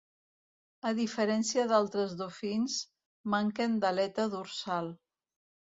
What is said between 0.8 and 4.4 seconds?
A diferència d'altres dofins, manquen d'aleta